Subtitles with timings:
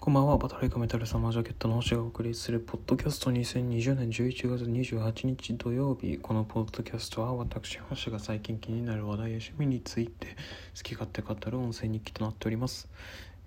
[0.00, 6.16] こんばんは、バタレイカメタルサマージャケットの星がお送りするポッドキャスト2020年11月28日土曜日。
[6.16, 10.28] このポッドキャストは私、星が最近気になる話題や趣味について
[10.74, 12.88] 好き勝手語る音声日記となっております。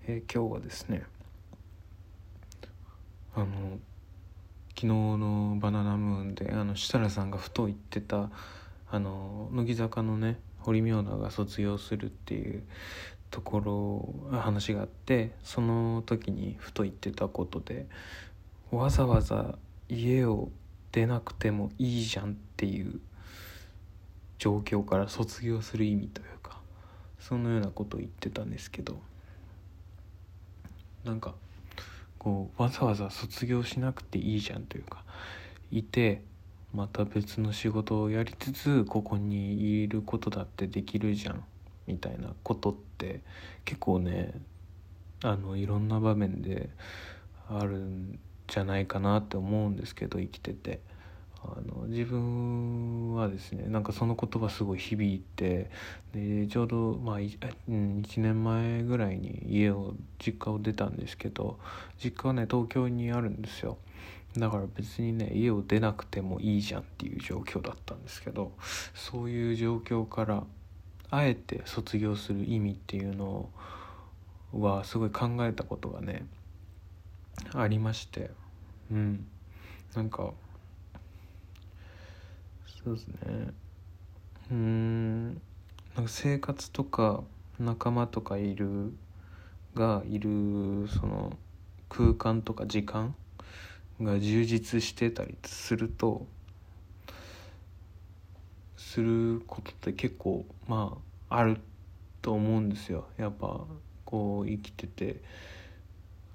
[0.06, 1.02] えー今日はですね、
[3.34, 3.46] あの、
[4.76, 8.30] 昨日のバナナムーンで、あの、設楽さんがふと言ってた、
[8.92, 12.62] あの、乃木坂のね、堀妙奈が卒業するっていう
[13.34, 13.58] とこ
[14.30, 17.86] ろ話があってその時にふと言ってたことで
[18.70, 20.50] わざわざ家を
[20.92, 23.00] 出なくてもいいじゃんっていう
[24.38, 26.60] 状況から卒業する意味というか
[27.18, 29.00] そのようなことを言ってたんですけど
[31.04, 31.34] なんか
[32.20, 35.02] こうわざわざ卒業しなくていいじゃんというか
[35.72, 36.22] いて
[36.72, 41.42] また別の仕事をやりつつここにいることだってできるじゃん
[41.86, 43.20] みたいなことって
[43.64, 44.32] 結構ね
[45.22, 46.70] あのいろんな場面で
[47.48, 50.80] あるんじゃないかなって思うんですけど生きてて
[51.42, 55.70] あの自分はですねなんかその言葉すごい響いて
[56.14, 57.38] でちょうど、まあ、1
[58.18, 61.58] 年前ぐらいに家を実家を出たんですけど
[62.02, 63.78] 実家はね東京にあるんですよ。
[64.36, 68.52] だから別にね家を出なくてもいいじゃんっていう状況だったんですけど
[68.92, 70.42] そういう状況から
[71.14, 73.48] あえて卒業する意味っていうの
[74.52, 76.26] はすごい考えたことがね
[77.52, 78.30] ありまして。
[78.90, 79.26] うん。
[79.94, 80.32] なんか
[82.84, 83.54] そうですね。
[84.50, 85.28] うん。
[85.28, 85.42] なんか
[86.06, 87.22] 生活とか
[87.58, 88.92] 仲間とかいる
[89.74, 91.36] がいるその
[91.88, 93.14] 空間とか時間
[94.00, 96.26] が充実してたりすると
[98.94, 100.96] することって結構ま
[101.28, 101.58] あある
[102.22, 103.08] と思うんですよ。
[103.16, 103.66] やっぱ
[104.04, 105.22] こう生きてて。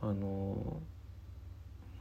[0.02, 0.82] あの、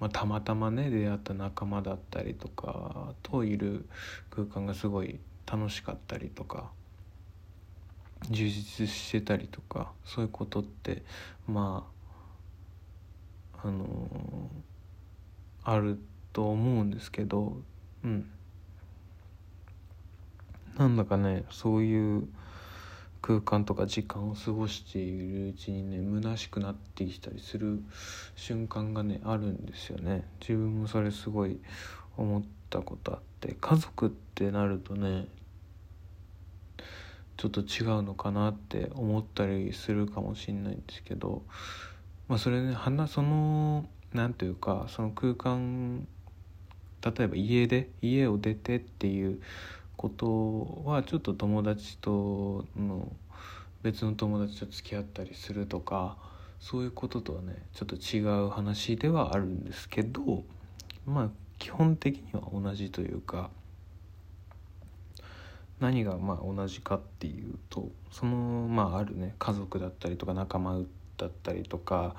[0.01, 3.89] まあ、たまたまね出会った仲間だったりとかといる
[4.31, 5.19] 空間がすごい
[5.51, 6.71] 楽しかったりとか
[8.31, 11.03] 充実してたりとかそういうことって
[11.47, 11.91] ま
[13.57, 13.85] ああの
[15.65, 15.99] ある
[16.33, 17.57] と思うんですけど
[18.05, 18.38] うん。
[20.79, 22.29] なんだかねそういう
[23.21, 27.83] 空間とか時間を過ごしているうちにね虚しくなってきたりする
[28.37, 30.25] 瞬間がねあるんですよね。
[30.41, 31.59] 自分もそれすごい
[32.17, 35.27] 思ったことあって家族ってなるとね
[37.37, 41.43] ちょっと違うのかなって思ったりするかもしんないんですけど
[42.29, 46.07] まあそれね花そのなんていうかその空間
[47.05, 49.41] 例えば家で家を出てっていう
[49.99, 53.13] ことはちょっと友達との
[53.83, 56.17] 別の友達と付き合ったりするとか
[56.61, 60.45] そういうこととはねちょっと違う話ではあるんですけど
[61.05, 63.51] まあ基本的には同じというか
[65.81, 70.83] 何がまあ同じかっていうとそのまああるね家族だったりとか仲間
[71.17, 72.15] だったりとか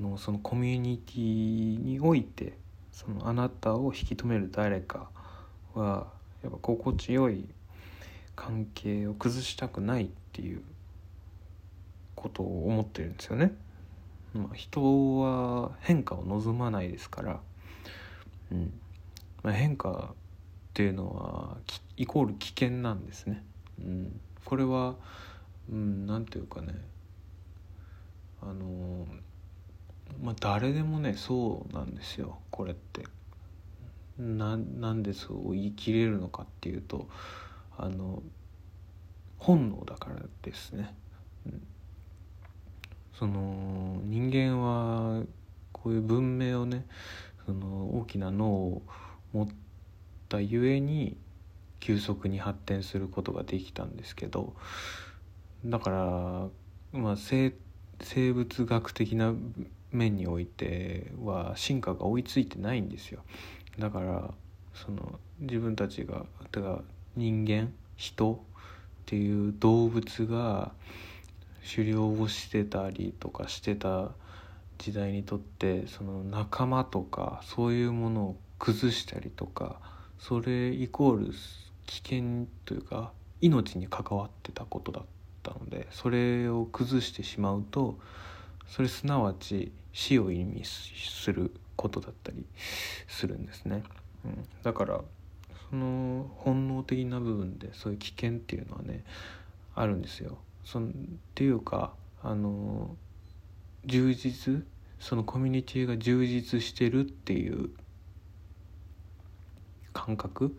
[0.00, 2.56] のそのコミュニティにおいて
[2.92, 5.10] そのあなたを引き止める誰か
[5.74, 6.06] は
[6.44, 7.46] やっぱ心地よい
[8.36, 10.62] 関係を崩したくないっていう
[12.14, 13.52] ことを思ってるんですよね。
[14.34, 17.40] まあ、人は変化を望まないですから、
[18.52, 18.72] うん
[19.42, 20.14] まあ、変化っ
[20.74, 21.56] ていうのは
[21.96, 23.42] イコール危険なんですね。
[23.78, 24.96] うん、これは、
[25.70, 26.74] うん、なんていうかね
[28.42, 29.06] あの
[30.22, 33.04] まあ誰でもねそうなんですよこれって。
[34.18, 37.08] ななんでそう言い切れるのかっていうと
[37.76, 38.22] あの
[39.38, 40.94] 本能だからですね、
[41.46, 41.66] うん、
[43.18, 45.22] その人間は
[45.72, 46.86] こういう文明をね
[47.44, 48.82] その大きな脳を
[49.32, 49.48] 持っ
[50.28, 51.16] たゆえに
[51.80, 54.54] 急速に発展することができたんですけど
[55.66, 57.52] だからまあ生
[58.00, 59.34] 生物学的な
[59.92, 63.22] 面においては進化が追いついてないんですよ。
[63.78, 64.30] だから
[64.74, 66.82] その自分たちがてか
[67.16, 68.38] 人間人っ
[69.06, 70.72] ていう動物が
[71.74, 74.10] 狩猟をしてたりとかしてた
[74.78, 79.80] 時代にとってその仲間とかそういうものを崩したりとか
[80.18, 81.32] それイコール
[81.86, 85.04] 危険というか命に関わってたことだっ
[85.42, 87.98] たのでそれを崩してしまうと
[88.68, 92.44] それすなわち死を意味することだったり
[93.08, 93.82] するんですね。
[94.24, 95.00] うん、だから
[95.70, 99.04] その本能的な部分でそういう危険っていうのはね
[99.74, 100.38] あるんですよ。
[100.64, 100.90] そのっ
[101.34, 102.96] ていうかあの
[103.84, 104.64] 充実
[104.98, 107.70] そのコミュニティが充実してるっていう
[109.92, 110.58] 感覚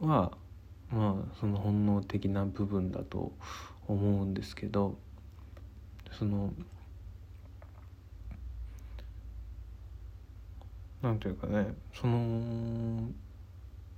[0.00, 0.32] は
[0.90, 3.32] まあその本能的な部分だと
[3.88, 4.96] 思うんですけど
[6.12, 6.52] その
[11.06, 13.08] なんていうかねその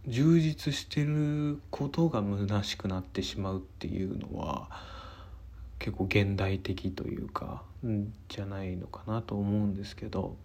[0.07, 4.69] 充実してることが虚しくなってしまうっていうのは
[5.79, 7.63] 結構現代的というか
[8.29, 10.37] じゃないのかなと思うんですけど。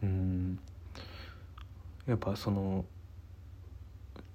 [0.00, 0.58] うん。
[2.06, 2.84] やっぱその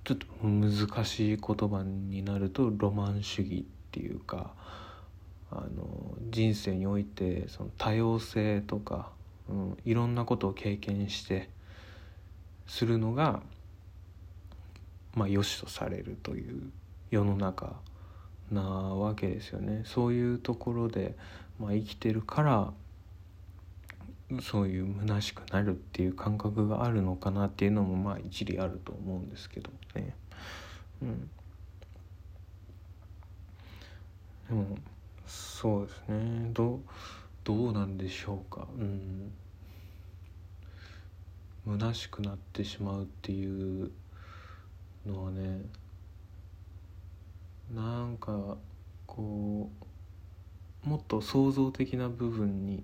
[0.04, 4.54] ちょっと難しい言葉になるとロマン主義っていうか
[5.50, 9.12] あの人生においてその多様性とか、
[9.54, 11.48] うん、いろんなことを経験して
[12.66, 13.42] するのが
[15.14, 16.72] まあ良しとされるという
[17.12, 17.76] 世の中
[18.52, 19.84] なわけですよね。
[19.86, 21.16] そういうところで、
[21.60, 22.74] まあ、生きてるから
[24.42, 30.16] そういう虚しくなるっていう感覚があるのかなっていうのもまあ一理あると思うんですけどね。
[31.04, 31.30] うん、
[34.50, 34.78] でも
[35.28, 36.80] そうですねど
[37.44, 38.68] どうなんでしょうか。
[38.80, 39.32] うん
[41.66, 43.92] 虚しくなってしまうっていう
[45.06, 45.62] のはね
[47.74, 48.58] なんか
[49.08, 49.70] こ
[50.86, 52.84] うもっと創造的な部分に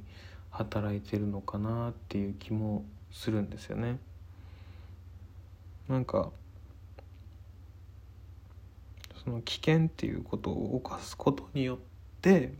[0.50, 4.00] 働いてるのかなっていう気もするんですよね。
[5.88, 6.32] なんか
[9.24, 11.78] その危険っていうことを犯すことによっ
[12.22, 12.54] て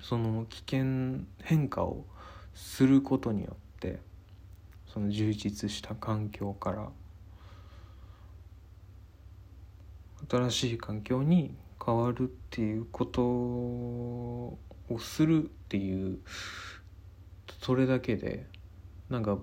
[0.00, 2.04] その危険変化を
[2.54, 4.00] することによって
[4.94, 6.88] その充実した環境から
[10.30, 14.56] 新しい環境に変わるっていうことを
[15.00, 16.20] するっていう
[17.60, 18.46] それだけで
[19.10, 19.36] なんか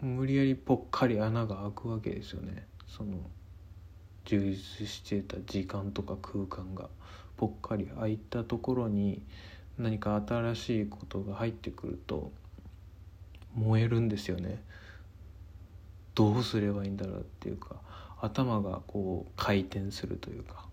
[0.00, 2.64] 無理やりぽっかり穴が開くわけですよね。
[2.86, 3.18] その
[4.24, 6.88] 充実してた時間とか空間が
[7.36, 9.26] ぽっかり空いたところに
[9.78, 12.30] 何か新しいことが入ってくると
[13.54, 14.62] 燃えるんですよね。
[16.14, 17.76] どうすればいいんだろうっていうか
[18.20, 20.66] 頭がこう回転するというか、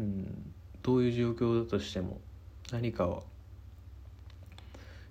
[0.00, 0.52] うん、
[0.82, 2.20] どういう状況だとしても
[2.70, 3.22] 何かは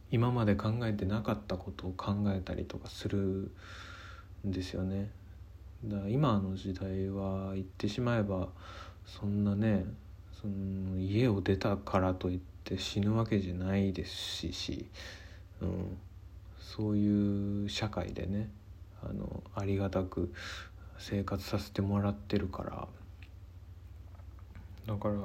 [0.10, 3.52] 今まで考えてなかったことを考えたりとかする
[4.46, 5.10] んですよね。
[5.86, 8.50] だから今の時代は言ってしまえば
[9.06, 9.86] そんなね
[10.42, 14.88] その家を出たからといって死ぬわけじゃないですし、
[15.62, 15.98] うん、
[16.62, 18.50] そういう社会でね
[19.04, 20.34] あのありがたく
[20.98, 22.88] 生活させてもらってるから。
[24.88, 25.16] だから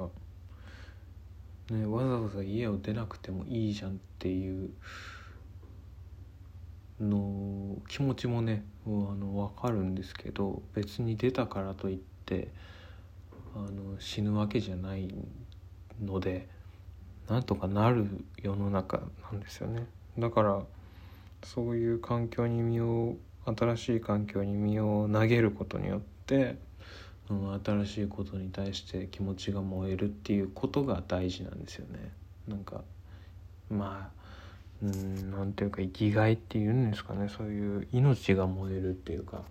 [1.75, 4.69] ねわざわざ家を出なくてもいいじゃんっていう
[7.01, 12.49] の気持ちもねあの分かるんですけど別に出たからといって
[13.55, 15.13] あの死ぬわけじゃない
[16.03, 16.47] ので
[17.27, 18.07] なんとかなる
[18.41, 19.01] 世の中
[19.31, 19.85] なんですよね。
[20.17, 20.61] だから
[21.43, 26.57] そういう環境に身を新しい環境に身を投げることによって、
[27.29, 32.11] うん、新しいことに対して気持ちが燃えるっていうことが大事なんですよね。
[32.47, 32.83] なんか
[33.69, 34.17] まあ
[34.81, 39.43] うんなんていうか生きがいっていうんですかねそういう命が燃えるっていうか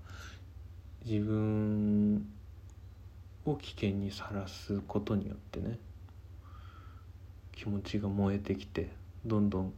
[1.05, 2.27] 自分
[3.45, 5.79] を危険にさらすことによってね
[7.53, 8.91] 気持ちが燃えてきて
[9.25, 9.73] どんどん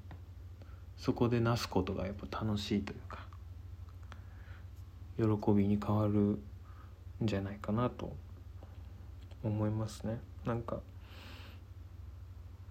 [0.99, 3.27] そこでなすことがやっぱ楽しいというか
[5.17, 6.39] 喜びに変わるん
[7.23, 8.15] じゃないかなと
[9.43, 10.21] 思いますね。
[10.45, 10.81] なんか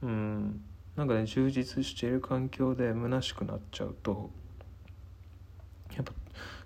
[0.01, 0.61] うん
[0.95, 4.29] なんかね充実している環境で虚しくなっちゃうと
[5.95, 6.13] やっぱ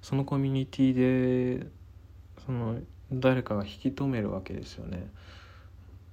[0.01, 1.67] そのコミュニティで
[2.45, 2.79] その
[3.11, 5.09] 誰かが引き止めるわけですよね。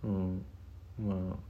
[0.05, 0.45] うん
[0.99, 1.48] まあ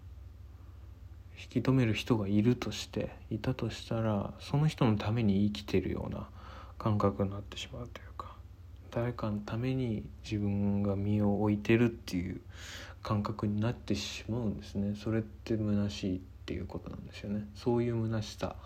[1.41, 6.29] 引き止める人がいるとしていたとしたらその人のために生きてるような
[6.79, 8.35] 感覚になってしまうというか
[8.91, 12.41] 誰かのために自分が身を置いてるっていう
[13.03, 14.95] 感覚になってしまうんですね。
[14.97, 17.47] それって虚しいっていうことなんですよね。
[17.55, 18.57] そういう虚しさ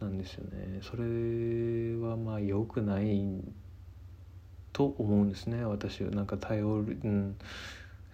[0.00, 0.80] なんですよね。
[0.82, 3.22] それはまあ良くない
[4.72, 5.64] と思うんですね。
[5.64, 7.36] 私はなんか頼る、うん、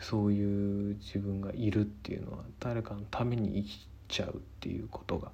[0.01, 2.39] そういう自分がいるっていうのは。
[2.61, 5.31] 誰かのために生きちゃうっていうことが、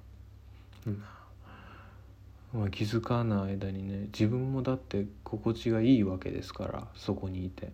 [0.87, 1.03] うん。
[2.53, 7.71] まあ、気づかない間にね自分もだって心地がいいわけですからそこにいて。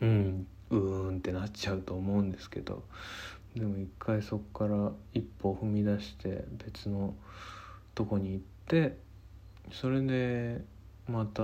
[0.00, 0.46] うん。
[0.70, 2.82] うーんってなっちゃうと思うんですけど。
[3.54, 7.14] でも一回そこから一歩踏み出して別の
[7.94, 8.96] とこに行って
[9.72, 10.62] それで
[11.08, 11.42] また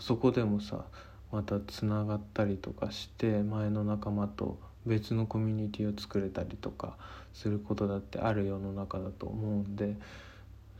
[0.00, 0.84] そこでもさ
[1.30, 6.96] またつながったりとかして前の仲間と別のコミュニティを作れたりとか
[7.32, 9.96] することだってある世の中だと思うんで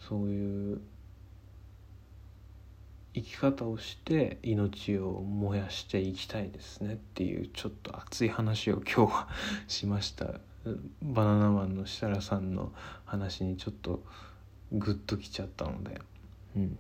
[0.08, 0.80] そういう
[3.14, 9.28] 生き方をして命を燃やしていきたいですねっていうちょっと熱い話を今日は
[9.68, 10.34] しました。
[11.00, 12.72] バナナマンの設楽さんの
[13.04, 14.02] 話にちょっと
[14.72, 16.00] グッときちゃったので、
[16.56, 16.78] うん、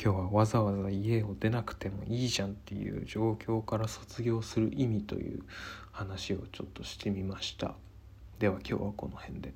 [0.00, 5.42] 今日はわざわざ家を出なくてもいいじゃんっていう状況から卒業する意味という
[5.92, 7.74] 話をちょっとしてみました
[8.38, 9.52] では今日はこの辺で。